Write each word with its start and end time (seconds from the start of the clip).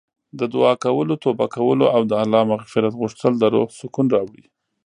د 0.39 0.41
دعا 0.53 0.73
کولو، 0.83 1.13
توبه 1.23 1.45
کولو 1.55 1.85
او 1.95 2.01
د 2.09 2.13
الله 2.23 2.41
مغفرت 2.53 2.93
غوښتل 3.01 3.33
د 3.37 3.43
روح 3.53 3.69
سکون 3.79 4.05
راوړي. 4.15 4.45